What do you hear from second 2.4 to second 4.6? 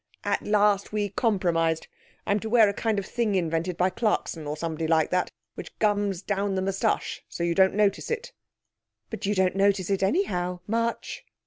wear a kind of thing invented by Clarkson, or